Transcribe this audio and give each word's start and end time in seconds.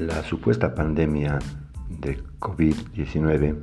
La 0.00 0.22
supuesta 0.22 0.74
pandemia 0.74 1.38
de 1.88 2.22
COVID-19 2.38 3.56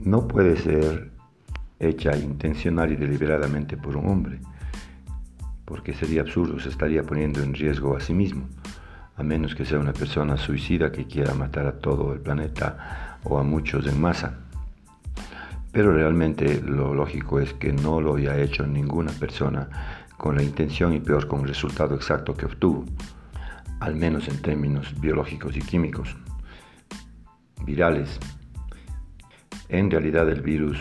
no 0.00 0.26
puede 0.26 0.56
ser 0.56 1.12
hecha 1.78 2.16
intencional 2.16 2.90
y 2.90 2.96
deliberadamente 2.96 3.76
por 3.76 3.96
un 3.96 4.08
hombre, 4.08 4.40
porque 5.64 5.94
sería 5.94 6.22
absurdo, 6.22 6.58
se 6.58 6.68
estaría 6.68 7.04
poniendo 7.04 7.44
en 7.44 7.54
riesgo 7.54 7.96
a 7.96 8.00
sí 8.00 8.12
mismo, 8.12 8.48
a 9.14 9.22
menos 9.22 9.54
que 9.54 9.64
sea 9.64 9.78
una 9.78 9.92
persona 9.92 10.36
suicida 10.36 10.90
que 10.90 11.06
quiera 11.06 11.32
matar 11.32 11.66
a 11.66 11.78
todo 11.78 12.12
el 12.12 12.18
planeta 12.18 13.20
o 13.22 13.38
a 13.38 13.44
muchos 13.44 13.86
en 13.86 14.00
masa. 14.00 14.40
Pero 15.70 15.92
realmente 15.92 16.60
lo 16.60 16.92
lógico 16.92 17.38
es 17.38 17.54
que 17.54 17.72
no 17.72 18.00
lo 18.00 18.16
haya 18.16 18.36
hecho 18.36 18.66
ninguna 18.66 19.12
persona 19.12 19.68
con 20.16 20.34
la 20.34 20.42
intención 20.42 20.92
y 20.92 20.98
peor 20.98 21.28
con 21.28 21.42
el 21.42 21.48
resultado 21.48 21.94
exacto 21.94 22.34
que 22.34 22.46
obtuvo, 22.46 22.84
al 23.80 23.96
menos 23.96 24.28
en 24.28 24.40
términos 24.40 24.98
biológicos 25.00 25.56
y 25.56 25.60
químicos, 25.60 26.16
virales. 27.64 28.18
En 29.68 29.90
realidad 29.90 30.28
el 30.28 30.42
virus 30.42 30.78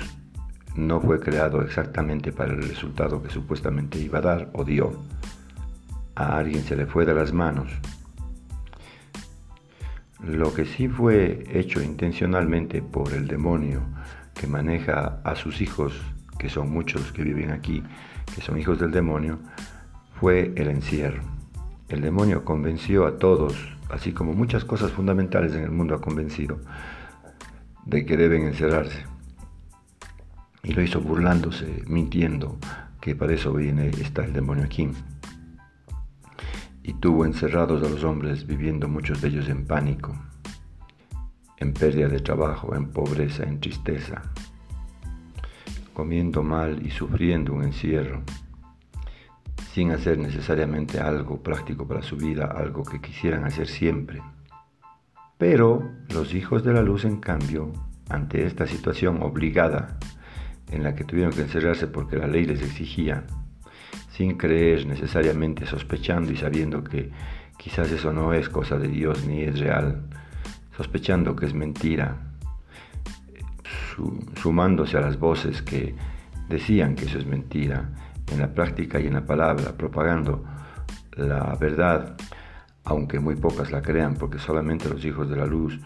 no 0.76 1.02
fue 1.02 1.20
creado 1.20 1.62
exactamente 1.62 2.32
para 2.32 2.54
el 2.54 2.62
resultado 2.62 3.22
que 3.22 3.30
supuestamente 3.30 4.00
iba 4.00 4.20
a 4.20 4.22
dar 4.22 4.50
o 4.54 4.64
dio. 4.64 4.94
A 6.16 6.38
alguien 6.38 6.64
se 6.64 6.76
le 6.76 6.86
fue 6.86 7.06
de 7.06 7.14
las 7.14 7.34
manos. 7.34 7.72
Lo 10.24 10.54
que 10.54 10.66
sí 10.66 10.88
fue 10.88 11.44
hecho 11.52 11.82
intencionalmente 11.82 12.82
por 12.82 13.14
el 13.14 13.28
demonio 13.28 13.82
que 14.34 14.48
maneja 14.48 15.20
a 15.24 15.36
sus 15.36 15.62
hijos, 15.62 15.94
que 16.40 16.50
son 16.50 16.70
muchos 16.72 17.12
que 17.12 17.24
viven 17.24 17.52
aquí, 17.52 17.84
que 18.34 18.42
son 18.42 18.58
hijos 18.58 18.80
del 18.80 18.92
demonio, 18.92 19.40
fue 20.20 20.54
el 20.56 20.70
encierro. 20.70 21.35
El 21.88 22.02
demonio 22.02 22.44
convenció 22.44 23.06
a 23.06 23.20
todos, 23.20 23.54
así 23.90 24.12
como 24.12 24.34
muchas 24.34 24.66
cosas 24.66 24.92
fundamentales 24.92 25.54
en 25.54 25.64
el 25.64 25.72
mundo 25.72 25.94
ha 25.94 26.02
convencido, 26.02 26.60
de 27.86 28.06
que 28.08 28.18
deben 28.18 28.44
encerrarse. 28.48 29.06
Y 30.64 30.74
lo 30.74 30.82
hizo 30.82 31.00
burlándose, 31.00 31.84
mintiendo, 31.86 32.58
que 33.00 33.16
para 33.16 33.34
eso 33.34 33.54
viene, 33.54 33.90
está 33.90 34.26
el 34.26 34.34
demonio 34.34 34.64
aquí. 34.64 34.90
Y 36.82 36.94
tuvo 36.94 37.24
encerrados 37.24 37.84
a 37.84 37.90
los 37.90 38.04
hombres, 38.04 38.48
viviendo 38.48 38.88
muchos 38.88 39.22
de 39.22 39.28
ellos 39.28 39.48
en 39.48 39.68
pánico, 39.68 40.18
en 41.58 41.72
pérdida 41.72 42.08
de 42.08 42.20
trabajo, 42.20 42.76
en 42.76 42.90
pobreza, 42.90 43.44
en 43.44 43.60
tristeza, 43.60 44.24
comiendo 45.94 46.42
mal 46.42 46.84
y 46.84 46.90
sufriendo 46.90 47.54
un 47.54 47.64
encierro, 47.64 48.24
sin 49.76 49.92
hacer 49.92 50.18
necesariamente 50.18 51.02
algo 51.02 51.44
práctico 51.44 51.86
para 51.86 52.02
su 52.02 52.16
vida, 52.16 52.46
algo 52.46 52.86
que 52.86 53.02
quisieran 53.02 53.44
hacer 53.44 53.68
siempre. 53.68 54.22
Pero 55.38 55.92
los 56.14 56.34
hijos 56.34 56.64
de 56.64 56.72
la 56.72 56.82
luz, 56.82 57.04
en 57.04 57.18
cambio, 57.18 57.74
ante 58.08 58.46
esta 58.46 58.68
situación 58.68 59.22
obligada, 59.22 59.98
en 60.72 60.82
la 60.82 60.96
que 60.96 61.04
tuvieron 61.04 61.34
que 61.34 61.42
encerrarse 61.42 61.88
porque 61.88 62.16
la 62.16 62.26
ley 62.26 62.46
les 62.46 62.62
exigía, 62.62 63.26
sin 64.12 64.38
creer 64.38 64.86
necesariamente, 64.86 65.66
sospechando 65.66 66.32
y 66.32 66.38
sabiendo 66.38 66.82
que 66.82 67.12
quizás 67.58 67.92
eso 67.92 68.14
no 68.14 68.32
es 68.32 68.48
cosa 68.48 68.78
de 68.78 68.88
Dios 68.88 69.26
ni 69.26 69.42
es 69.42 69.60
real, 69.60 70.04
sospechando 70.78 71.36
que 71.36 71.48
es 71.48 71.54
mentira, 71.54 72.32
sumándose 74.42 74.96
a 74.96 75.02
las 75.02 75.20
voces 75.20 75.62
que 75.62 75.96
decían 76.48 76.96
que 76.96 77.08
eso 77.08 77.18
es 77.18 77.26
mentira, 77.26 77.90
en 78.32 78.40
la 78.40 78.54
práctica 78.54 79.00
y 79.00 79.08
en 79.08 79.14
la 79.14 79.26
palabra, 79.26 79.74
propagando 79.74 80.44
la 81.16 81.56
verdad, 81.56 82.16
aunque 82.84 83.20
muy 83.20 83.36
pocas 83.36 83.72
la 83.72 83.82
crean, 83.82 84.16
porque 84.16 84.40
solamente 84.40 84.90
los 84.90 85.04
hijos 85.06 85.30
de 85.30 85.36
la 85.38 85.46
luz 85.46 85.80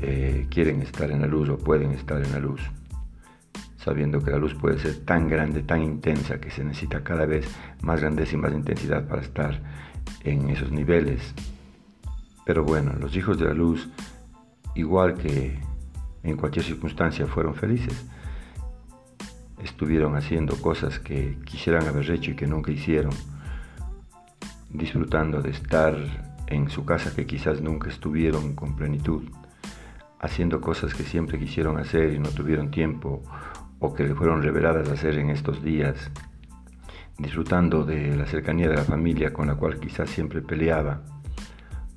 eh, 0.00 0.46
quieren 0.50 0.82
estar 0.82 1.10
en 1.10 1.22
la 1.22 1.26
luz 1.26 1.48
o 1.48 1.58
pueden 1.58 1.92
estar 1.92 2.22
en 2.24 2.32
la 2.32 2.38
luz, 2.38 2.60
sabiendo 3.76 4.22
que 4.22 4.30
la 4.30 4.38
luz 4.38 4.54
puede 4.54 4.78
ser 4.78 5.04
tan 5.04 5.28
grande, 5.28 5.62
tan 5.62 5.82
intensa, 5.82 6.40
que 6.40 6.50
se 6.50 6.64
necesita 6.64 7.02
cada 7.02 7.26
vez 7.26 7.48
más 7.82 8.00
grandeza 8.00 8.34
y 8.34 8.38
más 8.38 8.52
intensidad 8.52 9.08
para 9.08 9.22
estar 9.22 9.60
en 10.24 10.50
esos 10.50 10.70
niveles. 10.70 11.34
Pero 12.44 12.64
bueno, 12.64 12.92
los 12.98 13.16
hijos 13.16 13.38
de 13.38 13.46
la 13.46 13.54
luz, 13.54 13.88
igual 14.74 15.14
que 15.14 15.58
en 16.22 16.36
cualquier 16.36 16.64
circunstancia 16.64 17.26
fueron 17.26 17.54
felices. 17.54 18.06
Estuvieron 19.62 20.16
haciendo 20.16 20.56
cosas 20.56 20.98
que 20.98 21.38
quisieran 21.44 21.86
haber 21.86 22.10
hecho 22.10 22.30
y 22.30 22.36
que 22.36 22.46
nunca 22.46 22.70
hicieron, 22.70 23.12
disfrutando 24.70 25.42
de 25.42 25.50
estar 25.50 25.96
en 26.46 26.70
su 26.70 26.84
casa 26.84 27.14
que 27.14 27.26
quizás 27.26 27.60
nunca 27.60 27.88
estuvieron 27.88 28.54
con 28.54 28.76
plenitud, 28.76 29.24
haciendo 30.20 30.60
cosas 30.60 30.94
que 30.94 31.02
siempre 31.02 31.38
quisieron 31.38 31.78
hacer 31.78 32.12
y 32.12 32.18
no 32.18 32.30
tuvieron 32.30 32.70
tiempo 32.70 33.22
o 33.80 33.94
que 33.94 34.04
le 34.04 34.14
fueron 34.14 34.42
reveladas 34.42 34.88
hacer 34.88 35.18
en 35.18 35.30
estos 35.30 35.62
días, 35.62 36.10
disfrutando 37.18 37.84
de 37.84 38.16
la 38.16 38.26
cercanía 38.26 38.68
de 38.68 38.76
la 38.76 38.84
familia 38.84 39.32
con 39.32 39.48
la 39.48 39.56
cual 39.56 39.78
quizás 39.78 40.08
siempre 40.10 40.40
peleaba 40.40 41.02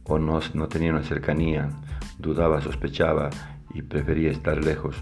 o 0.03 0.19
no, 0.19 0.39
no 0.53 0.67
tenía 0.67 0.91
una 0.91 1.03
cercanía, 1.03 1.69
dudaba, 2.17 2.61
sospechaba 2.61 3.29
y 3.73 3.81
prefería 3.81 4.31
estar 4.31 4.63
lejos. 4.63 5.01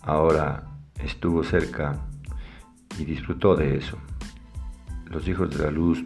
Ahora 0.00 0.64
estuvo 1.02 1.42
cerca 1.42 1.98
y 2.98 3.04
disfrutó 3.04 3.54
de 3.56 3.76
eso. 3.76 3.98
Los 5.06 5.26
hijos 5.28 5.56
de 5.56 5.64
la 5.64 5.70
luz 5.70 6.04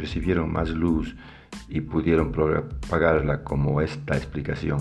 recibieron 0.00 0.52
más 0.52 0.70
luz 0.70 1.14
y 1.68 1.80
pudieron 1.80 2.32
propagarla 2.32 3.44
como 3.44 3.80
esta 3.80 4.16
explicación. 4.16 4.78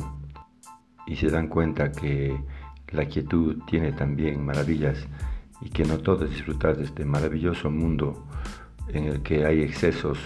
Y 1.05 1.15
se 1.15 1.29
dan 1.29 1.47
cuenta 1.47 1.91
que 1.91 2.37
la 2.89 3.05
quietud 3.05 3.57
tiene 3.67 3.91
también 3.91 4.45
maravillas 4.45 5.07
y 5.61 5.69
que 5.69 5.85
no 5.85 5.97
todo 5.97 6.25
es 6.25 6.31
disfrutar 6.31 6.77
de 6.77 6.83
este 6.83 7.03
maravilloso 7.05 7.69
mundo 7.69 8.25
en 8.89 9.05
el 9.05 9.21
que 9.21 9.45
hay 9.45 9.61
excesos 9.61 10.19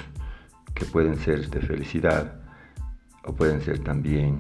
que 0.75 0.85
pueden 0.85 1.17
ser 1.17 1.49
de 1.49 1.61
felicidad 1.61 2.41
o 3.25 3.33
pueden 3.33 3.61
ser 3.61 3.79
también 3.79 4.39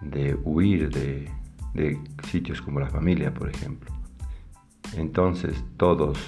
de 0.00 0.36
huir 0.44 0.90
de, 0.90 1.30
sitios 2.30 2.60
como 2.60 2.80
la 2.80 2.88
familia, 2.88 3.32
por 3.32 3.48
ejemplo. 3.48 3.90
Entonces 4.96 5.64
todos 5.76 6.18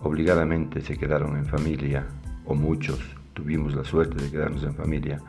obligadamente 0.00 0.80
se 0.80 0.96
quedaron 0.96 1.36
en 1.36 1.46
familia, 1.46 2.06
o 2.44 2.54
muchos 2.54 3.00
tuvimos 3.32 3.74
la 3.74 3.84
suerte 3.84 4.22
de 4.22 4.30
quedarnos 4.30 4.62
en 4.62 4.74
familia, 4.74 5.20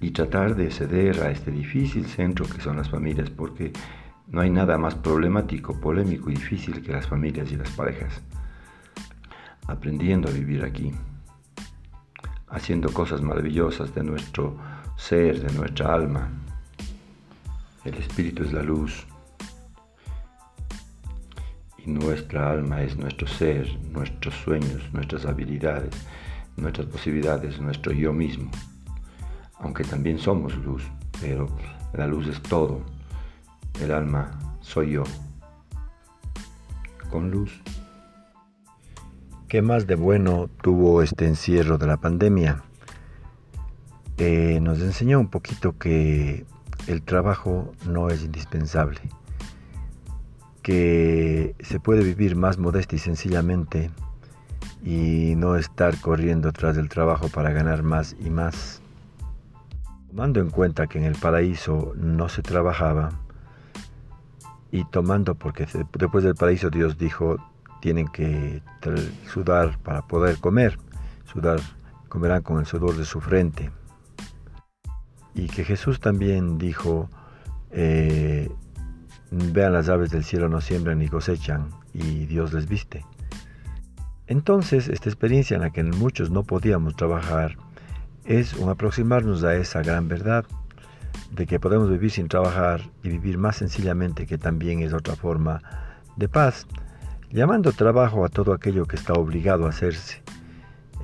y 0.00 0.10
tratar 0.10 0.54
de 0.54 0.70
ceder 0.70 1.22
a 1.22 1.30
este 1.30 1.50
difícil 1.50 2.06
centro 2.06 2.46
que 2.46 2.60
son 2.60 2.76
las 2.76 2.88
familias, 2.88 3.30
porque 3.30 3.72
no 4.28 4.40
hay 4.40 4.50
nada 4.50 4.78
más 4.78 4.94
problemático, 4.94 5.80
polémico 5.80 6.30
y 6.30 6.34
difícil 6.34 6.82
que 6.82 6.92
las 6.92 7.06
familias 7.06 7.50
y 7.50 7.56
las 7.56 7.70
parejas. 7.70 8.20
Aprendiendo 9.66 10.28
a 10.28 10.32
vivir 10.32 10.64
aquí, 10.64 10.92
haciendo 12.48 12.92
cosas 12.92 13.22
maravillosas 13.22 13.94
de 13.94 14.04
nuestro 14.04 14.56
ser 14.96 15.40
de 15.40 15.52
nuestra 15.56 15.94
alma. 15.94 16.28
El 17.84 17.94
espíritu 17.94 18.42
es 18.42 18.52
la 18.52 18.62
luz 18.62 19.06
nuestra 21.88 22.50
alma 22.50 22.82
es 22.82 22.96
nuestro 22.96 23.26
ser, 23.26 23.66
nuestros 23.92 24.34
sueños, 24.34 24.82
nuestras 24.92 25.24
habilidades, 25.24 25.90
nuestras 26.56 26.86
posibilidades, 26.86 27.58
nuestro 27.60 27.92
yo 27.92 28.12
mismo. 28.12 28.50
Aunque 29.58 29.84
también 29.84 30.18
somos 30.18 30.54
luz, 30.58 30.82
pero 31.20 31.48
la 31.94 32.06
luz 32.06 32.28
es 32.28 32.40
todo. 32.42 32.82
El 33.80 33.90
alma 33.92 34.38
soy 34.60 34.92
yo. 34.92 35.04
Con 37.10 37.30
luz. 37.30 37.58
¿Qué 39.48 39.62
más 39.62 39.86
de 39.86 39.94
bueno 39.94 40.50
tuvo 40.60 41.02
este 41.02 41.26
encierro 41.26 41.78
de 41.78 41.86
la 41.86 41.96
pandemia? 41.96 42.62
Eh, 44.18 44.58
nos 44.60 44.80
enseñó 44.80 45.18
un 45.20 45.28
poquito 45.28 45.78
que 45.78 46.44
el 46.86 47.02
trabajo 47.02 47.72
no 47.86 48.10
es 48.10 48.24
indispensable, 48.24 49.00
que 50.68 51.54
se 51.60 51.80
puede 51.80 52.04
vivir 52.04 52.36
más 52.36 52.58
modesta 52.58 52.94
y 52.94 52.98
sencillamente 52.98 53.90
y 54.84 55.32
no 55.34 55.56
estar 55.56 55.98
corriendo 55.98 56.52
tras 56.52 56.76
del 56.76 56.90
trabajo 56.90 57.28
para 57.28 57.52
ganar 57.52 57.82
más 57.82 58.14
y 58.20 58.28
más. 58.28 58.82
Tomando 60.10 60.40
en 60.40 60.50
cuenta 60.50 60.86
que 60.86 60.98
en 60.98 61.04
el 61.04 61.14
paraíso 61.14 61.94
no 61.96 62.28
se 62.28 62.42
trabajaba 62.42 63.12
y 64.70 64.84
tomando 64.84 65.34
porque 65.36 65.66
después 65.98 66.22
del 66.22 66.34
paraíso 66.34 66.68
Dios 66.68 66.98
dijo 66.98 67.38
tienen 67.80 68.06
que 68.08 68.60
sudar 69.32 69.78
para 69.78 70.02
poder 70.02 70.36
comer, 70.36 70.78
sudar, 71.32 71.60
comerán 72.10 72.42
con 72.42 72.58
el 72.58 72.66
sudor 72.66 72.94
de 72.94 73.06
su 73.06 73.22
frente 73.22 73.70
y 75.32 75.46
que 75.46 75.64
Jesús 75.64 75.98
también 75.98 76.58
dijo, 76.58 77.08
eh, 77.70 78.50
vean 79.30 79.72
las 79.72 79.88
aves 79.88 80.10
del 80.10 80.24
cielo 80.24 80.48
no 80.48 80.60
siembran 80.60 80.98
ni 80.98 81.08
cosechan 81.08 81.70
y 81.92 82.26
Dios 82.26 82.52
les 82.52 82.68
viste. 82.68 83.04
Entonces, 84.26 84.88
esta 84.88 85.08
experiencia 85.08 85.54
en 85.54 85.62
la 85.62 85.70
que 85.70 85.82
muchos 85.82 86.30
no 86.30 86.42
podíamos 86.42 86.96
trabajar 86.96 87.56
es 88.24 88.54
un 88.54 88.68
aproximarnos 88.68 89.42
a 89.42 89.54
esa 89.56 89.82
gran 89.82 90.06
verdad 90.08 90.44
de 91.30 91.46
que 91.46 91.58
podemos 91.58 91.90
vivir 91.90 92.10
sin 92.10 92.28
trabajar 92.28 92.82
y 93.02 93.08
vivir 93.08 93.38
más 93.38 93.56
sencillamente, 93.56 94.26
que 94.26 94.38
también 94.38 94.80
es 94.80 94.92
otra 94.92 95.16
forma 95.16 95.62
de 96.16 96.28
paz, 96.28 96.66
llamando 97.30 97.72
trabajo 97.72 98.24
a 98.24 98.28
todo 98.28 98.52
aquello 98.52 98.86
que 98.86 98.96
está 98.96 99.14
obligado 99.14 99.66
a 99.66 99.70
hacerse. 99.70 100.22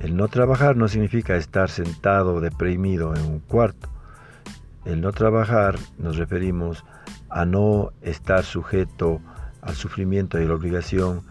El 0.01 0.15
no 0.15 0.27
trabajar 0.27 0.75
no 0.75 0.87
significa 0.87 1.35
estar 1.35 1.69
sentado 1.69 2.41
deprimido 2.41 3.15
en 3.15 3.21
un 3.23 3.39
cuarto. 3.39 3.89
El 4.83 5.01
no 5.01 5.11
trabajar 5.13 5.79
nos 5.97 6.17
referimos 6.17 6.83
a 7.35 7.45
no 7.45 7.91
estar 8.01 8.45
sujeto 8.45 9.19
al 9.61 9.75
sufrimiento 9.75 10.39
y 10.39 10.47
la 10.47 10.53
obligación 10.53 11.21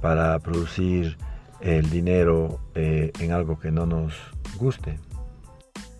para 0.00 0.38
producir 0.38 1.18
el 1.60 1.90
dinero 1.90 2.60
eh, 2.74 3.12
en 3.18 3.32
algo 3.32 3.58
que 3.58 3.70
no 3.70 3.84
nos 3.84 4.14
guste. 4.56 4.98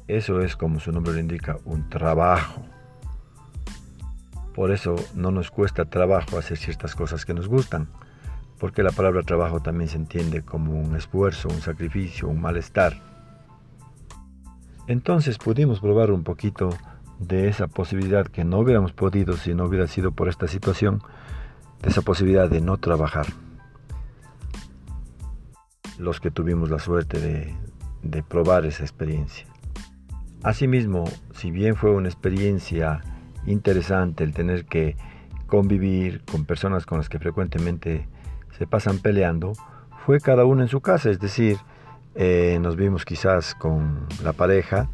Eso 0.09 0.41
es 0.41 0.57
como 0.57 0.81
su 0.81 0.93
nombre 0.93 1.12
lo 1.12 1.19
indica, 1.19 1.59
un 1.67 1.91
trabajo. 1.91 2.62
Por 4.55 4.71
eso 4.71 4.97
no 5.15 5.31
nos 5.31 5.51
cuesta 5.51 5.85
trabajo 5.85 6.39
hacer 6.39 6.57
ciertas 6.57 6.95
cosas 6.95 7.27
que 7.27 7.35
nos 7.35 7.47
gustan, 7.47 7.87
porque 8.59 8.83
la 8.83 8.93
palabra 8.93 9.23
trabajo 9.25 9.61
también 9.61 9.91
se 9.91 9.99
entiende 9.99 10.43
como 10.43 10.73
un 10.73 10.97
esfuerzo, 10.97 11.51
un 11.51 11.61
sacrificio, 11.61 12.29
un 12.29 12.41
malestar. 12.41 12.95
Entonces 14.87 15.37
pudimos 15.37 15.81
probar 15.81 16.12
un 16.12 16.25
poquito 16.25 16.71
de 17.20 17.49
esa 17.49 17.69
posibilidad 17.69 18.26
que 18.26 18.44
no 18.44 18.58
hubiéramos 18.58 18.93
podido 18.93 19.37
si 19.37 19.55
no 19.55 19.64
hubiera 19.67 19.87
sido 19.87 20.11
por 20.11 20.28
esta 20.28 20.49
situación, 20.49 21.02
de 21.82 21.90
esa 21.90 22.02
posibilidad 22.02 22.50
de 22.50 22.61
no 22.61 22.78
trabajar. 22.78 23.26
Los 25.99 26.19
que 26.19 26.31
tuvimos 26.31 26.70
la 26.70 26.78
suerte 26.78 27.20
de, 27.20 27.55
de 28.02 28.22
probar 28.22 28.64
esa 28.64 28.82
experiencia. 28.82 29.46
Asimismo, 30.43 31.05
si 31.34 31.50
bien 31.50 31.76
fue 31.76 31.90
una 31.90 32.08
experiencia 32.08 33.02
interesante 33.46 34.25
el 34.25 34.32
tener 34.32 34.64
que 34.64 34.96
convivir 35.46 36.23
con 36.25 36.46
personas 36.46 36.87
con 36.87 36.99
las 36.99 37.11
que 37.11 37.19
frecuentemente 37.19 38.08
se 38.56 38.66
pasan 38.66 38.99
peleando, 38.99 39.52
fue 40.06 40.20
cada 40.20 40.46
uno 40.46 40.62
en 40.62 40.69
su 40.69 40.81
casa, 40.81 41.11
es 41.11 41.20
decir, 41.20 41.58
eh, 42.14 42.58
nos 42.61 42.76
vimos 42.76 43.05
quizás 43.05 43.55
con 43.55 44.06
la 44.23 44.32
pareja, 44.32 44.88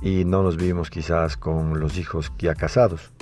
y 0.00 0.24
no 0.24 0.42
nos 0.42 0.56
vimos 0.56 0.90
quizás 0.90 1.36
con 1.36 1.80
los 1.80 1.98
hijos 1.98 2.32
ya 2.38 2.54
casados. 2.54 3.12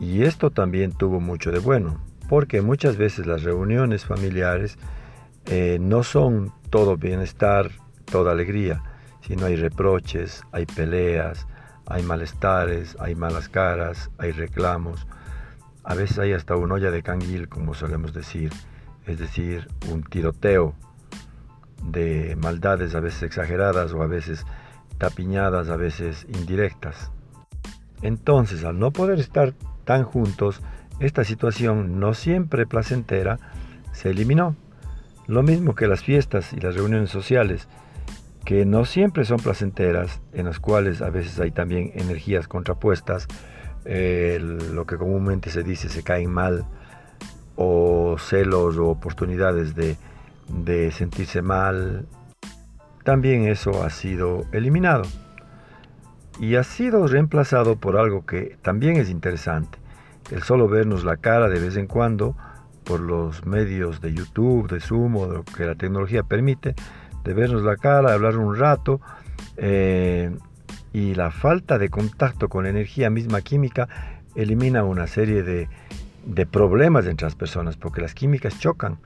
Y 0.00 0.22
esto 0.22 0.50
también 0.50 0.92
tuvo 0.92 1.20
mucho 1.20 1.52
de 1.52 1.60
bueno, 1.60 2.00
porque 2.28 2.60
muchas 2.60 2.96
veces 2.96 3.26
las 3.26 3.42
reuniones 3.44 4.04
familiares 4.04 4.76
eh, 5.46 5.78
no 5.80 6.02
son 6.02 6.52
todo 6.70 6.96
bienestar, 6.96 7.70
toda 8.04 8.32
alegría, 8.32 8.82
sino 9.20 9.46
hay 9.46 9.56
reproches, 9.56 10.42
hay 10.50 10.66
peleas, 10.66 11.46
hay 11.86 12.02
malestares, 12.02 12.96
hay 12.98 13.14
malas 13.14 13.48
caras, 13.48 14.10
hay 14.18 14.32
reclamos. 14.32 15.06
A 15.84 15.94
veces 15.94 16.18
hay 16.18 16.32
hasta 16.32 16.56
una 16.56 16.74
olla 16.74 16.90
de 16.90 17.02
canguil, 17.02 17.48
como 17.48 17.74
solemos 17.74 18.12
decir, 18.12 18.52
es 19.06 19.18
decir, 19.18 19.68
un 19.90 20.02
tiroteo 20.02 20.74
de 21.82 22.36
maldades 22.36 22.94
a 22.94 23.00
veces 23.00 23.22
exageradas 23.22 23.92
o 23.92 24.02
a 24.02 24.06
veces 24.06 24.46
tapiñadas, 24.98 25.68
a 25.68 25.76
veces 25.76 26.26
indirectas. 26.28 27.10
Entonces, 28.02 28.64
al 28.64 28.78
no 28.78 28.92
poder 28.92 29.18
estar 29.18 29.54
tan 29.84 30.04
juntos, 30.04 30.60
esta 31.00 31.24
situación 31.24 31.98
no 31.98 32.14
siempre 32.14 32.66
placentera 32.66 33.38
se 33.92 34.10
eliminó. 34.10 34.56
Lo 35.26 35.42
mismo 35.42 35.74
que 35.74 35.86
las 35.86 36.02
fiestas 36.02 36.52
y 36.52 36.60
las 36.60 36.74
reuniones 36.74 37.10
sociales, 37.10 37.68
que 38.44 38.64
no 38.64 38.84
siempre 38.84 39.24
son 39.24 39.38
placenteras, 39.38 40.20
en 40.32 40.46
las 40.46 40.58
cuales 40.58 41.00
a 41.00 41.10
veces 41.10 41.38
hay 41.38 41.52
también 41.52 41.92
energías 41.94 42.48
contrapuestas, 42.48 43.28
eh, 43.84 44.38
lo 44.40 44.86
que 44.86 44.96
comúnmente 44.96 45.50
se 45.50 45.62
dice 45.62 45.88
se 45.88 46.02
caen 46.02 46.30
mal, 46.30 46.64
o 47.56 48.16
celos 48.18 48.78
o 48.78 48.88
oportunidades 48.88 49.74
de 49.74 49.96
de 50.48 50.90
sentirse 50.90 51.42
mal, 51.42 52.06
también 53.04 53.46
eso 53.46 53.82
ha 53.84 53.90
sido 53.90 54.44
eliminado. 54.52 55.04
Y 56.40 56.56
ha 56.56 56.64
sido 56.64 57.06
reemplazado 57.06 57.76
por 57.76 57.96
algo 57.96 58.24
que 58.24 58.56
también 58.62 58.96
es 58.96 59.10
interesante, 59.10 59.78
el 60.30 60.42
solo 60.42 60.68
vernos 60.68 61.04
la 61.04 61.16
cara 61.16 61.48
de 61.48 61.60
vez 61.60 61.76
en 61.76 61.86
cuando 61.86 62.36
por 62.84 63.00
los 63.00 63.44
medios 63.46 64.00
de 64.00 64.12
YouTube, 64.12 64.68
de 64.68 64.80
Zoom 64.80 65.16
o 65.16 65.26
de 65.28 65.34
lo 65.36 65.44
que 65.44 65.66
la 65.66 65.74
tecnología 65.74 66.22
permite, 66.22 66.74
de 67.24 67.34
vernos 67.34 67.62
la 67.62 67.76
cara, 67.76 68.12
hablar 68.12 68.36
un 68.36 68.56
rato 68.56 69.00
eh, 69.56 70.34
y 70.92 71.14
la 71.14 71.30
falta 71.30 71.78
de 71.78 71.88
contacto 71.88 72.48
con 72.48 72.64
la 72.64 72.70
energía 72.70 73.10
misma 73.10 73.40
química 73.42 73.88
elimina 74.34 74.84
una 74.84 75.06
serie 75.06 75.42
de, 75.42 75.68
de 76.26 76.46
problemas 76.46 77.06
entre 77.06 77.26
las 77.26 77.36
personas 77.36 77.76
porque 77.76 78.00
las 78.00 78.14
químicas 78.14 78.58
chocan 78.58 78.98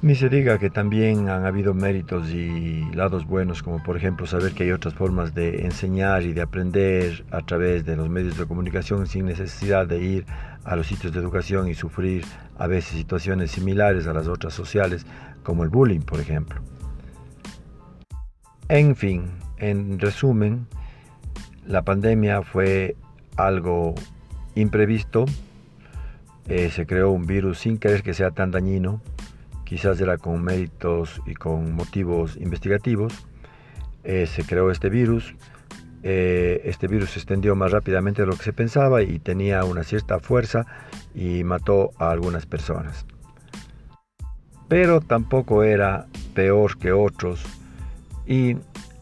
ni 0.00 0.14
se 0.14 0.28
diga 0.28 0.58
que 0.58 0.70
también 0.70 1.28
han 1.28 1.44
habido 1.44 1.74
méritos 1.74 2.30
y 2.30 2.84
lados 2.94 3.26
buenos, 3.26 3.62
como 3.62 3.82
por 3.82 3.96
ejemplo 3.96 4.26
saber 4.26 4.52
que 4.52 4.64
hay 4.64 4.70
otras 4.70 4.94
formas 4.94 5.34
de 5.34 5.64
enseñar 5.64 6.22
y 6.22 6.32
de 6.32 6.42
aprender 6.42 7.24
a 7.32 7.40
través 7.42 7.84
de 7.84 7.96
los 7.96 8.08
medios 8.08 8.38
de 8.38 8.46
comunicación 8.46 9.06
sin 9.08 9.26
necesidad 9.26 9.86
de 9.88 9.98
ir 9.98 10.26
a 10.64 10.76
los 10.76 10.86
sitios 10.86 11.12
de 11.12 11.18
educación 11.18 11.68
y 11.68 11.74
sufrir 11.74 12.24
a 12.58 12.68
veces 12.68 12.96
situaciones 12.96 13.50
similares 13.50 14.06
a 14.06 14.12
las 14.12 14.28
otras 14.28 14.54
sociales, 14.54 15.04
como 15.42 15.64
el 15.64 15.68
bullying, 15.68 16.00
por 16.00 16.20
ejemplo. 16.20 16.60
En 18.68 18.94
fin, 18.94 19.30
en 19.56 19.98
resumen, 19.98 20.66
la 21.66 21.82
pandemia 21.82 22.42
fue 22.42 22.96
algo 23.36 23.94
imprevisto, 24.54 25.24
eh, 26.48 26.70
se 26.70 26.86
creó 26.86 27.10
un 27.10 27.26
virus 27.26 27.58
sin 27.58 27.78
querer 27.78 28.02
que 28.02 28.14
sea 28.14 28.30
tan 28.30 28.50
dañino, 28.50 29.00
quizás 29.68 30.00
era 30.00 30.16
con 30.16 30.42
méritos 30.42 31.20
y 31.26 31.34
con 31.34 31.74
motivos 31.74 32.38
investigativos, 32.38 33.12
eh, 34.02 34.26
se 34.26 34.42
creó 34.44 34.70
este 34.70 34.88
virus. 34.88 35.34
Eh, 36.02 36.62
este 36.64 36.86
virus 36.86 37.10
se 37.10 37.18
extendió 37.18 37.54
más 37.54 37.72
rápidamente 37.72 38.22
de 38.22 38.28
lo 38.28 38.36
que 38.36 38.44
se 38.44 38.54
pensaba 38.54 39.02
y 39.02 39.18
tenía 39.18 39.64
una 39.64 39.82
cierta 39.82 40.20
fuerza 40.20 40.64
y 41.14 41.44
mató 41.44 41.90
a 41.98 42.10
algunas 42.10 42.46
personas. 42.46 43.04
Pero 44.68 45.02
tampoco 45.02 45.62
era 45.64 46.06
peor 46.34 46.78
que 46.78 46.92
otros 46.92 47.44
y 48.26 48.56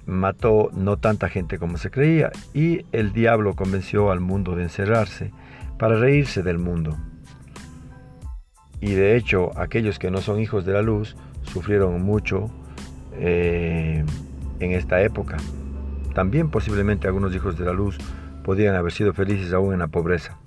mató 0.04 0.70
no 0.72 0.96
tanta 0.96 1.28
gente 1.28 1.58
como 1.58 1.78
se 1.78 1.90
creía 1.90 2.32
y 2.54 2.86
el 2.90 3.12
diablo 3.12 3.54
convenció 3.54 4.10
al 4.10 4.20
mundo 4.20 4.56
de 4.56 4.64
encerrarse 4.64 5.30
para 5.78 5.96
reírse 5.96 6.42
del 6.42 6.58
mundo. 6.58 6.96
Y 8.86 8.94
de 8.94 9.16
hecho, 9.16 9.50
aquellos 9.58 9.98
que 9.98 10.12
no 10.12 10.20
son 10.20 10.38
hijos 10.38 10.64
de 10.64 10.72
la 10.72 10.80
luz 10.80 11.16
sufrieron 11.42 12.00
mucho 12.02 12.48
eh, 13.14 14.04
en 14.60 14.70
esta 14.70 15.02
época. 15.02 15.38
También 16.14 16.52
posiblemente 16.52 17.08
algunos 17.08 17.34
hijos 17.34 17.58
de 17.58 17.64
la 17.64 17.72
luz 17.72 17.98
podían 18.44 18.76
haber 18.76 18.92
sido 18.92 19.12
felices 19.12 19.52
aún 19.52 19.72
en 19.72 19.80
la 19.80 19.88
pobreza. 19.88 20.38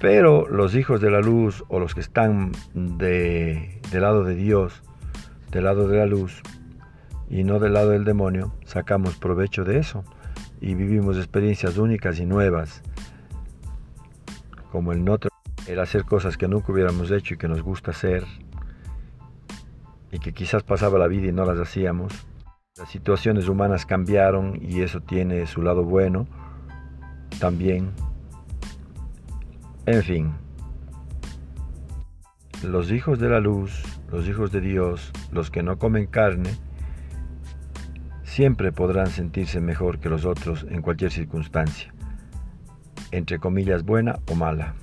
Pero 0.00 0.48
los 0.48 0.74
hijos 0.74 1.02
de 1.02 1.10
la 1.10 1.20
luz 1.20 1.62
o 1.68 1.78
los 1.78 1.94
que 1.94 2.00
están 2.00 2.52
de, 2.72 3.82
del 3.92 4.00
lado 4.00 4.24
de 4.24 4.34
Dios, 4.34 4.82
del 5.50 5.64
lado 5.64 5.88
de 5.88 5.98
la 5.98 6.06
luz 6.06 6.40
y 7.28 7.44
no 7.44 7.58
del 7.58 7.74
lado 7.74 7.90
del 7.90 8.06
demonio, 8.06 8.54
sacamos 8.64 9.18
provecho 9.18 9.62
de 9.62 9.78
eso 9.78 10.04
y 10.62 10.74
vivimos 10.74 11.18
experiencias 11.18 11.76
únicas 11.76 12.18
y 12.18 12.24
nuevas, 12.24 12.80
como 14.72 14.92
el 14.92 15.04
no 15.04 15.18
el 15.68 15.78
hacer 15.80 16.04
cosas 16.04 16.38
que 16.38 16.48
nunca 16.48 16.72
hubiéramos 16.72 17.10
hecho 17.10 17.34
y 17.34 17.36
que 17.36 17.46
nos 17.46 17.62
gusta 17.62 17.90
hacer 17.90 18.24
y 20.10 20.18
que 20.18 20.32
quizás 20.32 20.62
pasaba 20.62 20.98
la 20.98 21.06
vida 21.06 21.28
y 21.28 21.32
no 21.32 21.44
las 21.44 21.58
hacíamos. 21.58 22.12
Las 22.78 22.88
situaciones 22.88 23.48
humanas 23.48 23.84
cambiaron 23.84 24.58
y 24.62 24.80
eso 24.80 25.00
tiene 25.00 25.46
su 25.46 25.60
lado 25.60 25.84
bueno 25.84 26.26
también. 27.38 27.90
En 29.84 30.02
fin, 30.02 30.32
los 32.62 32.90
hijos 32.90 33.18
de 33.18 33.28
la 33.28 33.40
luz, 33.40 33.82
los 34.10 34.26
hijos 34.26 34.50
de 34.50 34.62
Dios, 34.62 35.12
los 35.32 35.50
que 35.50 35.62
no 35.62 35.78
comen 35.78 36.06
carne, 36.06 36.50
siempre 38.22 38.72
podrán 38.72 39.08
sentirse 39.08 39.60
mejor 39.60 39.98
que 39.98 40.08
los 40.08 40.24
otros 40.24 40.66
en 40.70 40.80
cualquier 40.80 41.10
circunstancia, 41.10 41.92
entre 43.10 43.38
comillas 43.38 43.82
buena 43.82 44.18
o 44.30 44.34
mala. 44.34 44.74